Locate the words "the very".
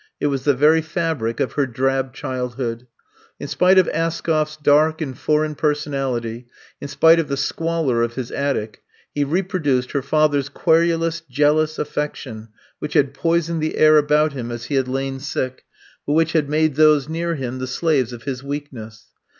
0.45-0.81